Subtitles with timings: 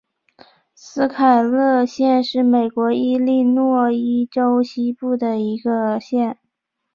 [0.73, 6.39] 斯凯勒县是美国伊利诺伊州西部的一个县。